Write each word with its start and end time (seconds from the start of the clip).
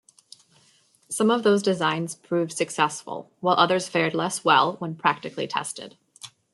Some 1.09 1.29
of 1.29 1.43
those 1.43 1.61
designs 1.61 2.15
proved 2.15 2.53
successful, 2.53 3.31
whilst 3.39 3.59
others 3.59 3.87
fared 3.87 4.15
less 4.15 4.43
well 4.43 4.77
when 4.77 4.95
practically 4.95 5.45
tested. 5.45 5.95